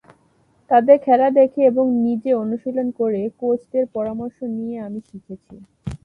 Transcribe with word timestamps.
তাদের 0.71 0.97
খেলা 0.97 1.27
দেখে 1.31 1.61
এবং 1.63 1.85
নিজে 2.03 2.31
অনুশীলন 2.33 2.87
করে, 2.91 3.21
কোচদের 3.39 3.85
পরামর্শ 3.95 4.37
নিয়ে 4.57 4.75
আমি 4.79 4.99
শিখেছি। 5.09 5.55